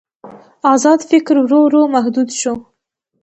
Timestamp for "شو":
2.39-2.53